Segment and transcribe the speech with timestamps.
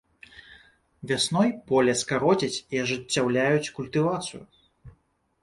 [1.11, 4.43] Вясной поле скародзяць і ажыццяўляюць культывацыю.